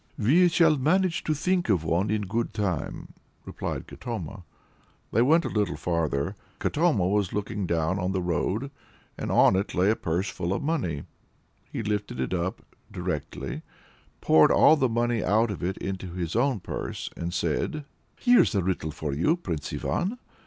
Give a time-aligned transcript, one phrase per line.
[0.17, 3.09] "We shall manage to think of one in good time,"
[3.45, 4.41] replied Katoma.
[5.11, 6.35] They went a little farther.
[6.57, 8.71] Katoma was looking down on the road,
[9.15, 11.03] and on it lay a purse full of money.
[11.71, 13.61] He lifted it up directly,
[14.21, 17.85] poured all the money out of it into his own purse, and said
[18.19, 20.17] "Here's a riddle for you, Prince Ivan!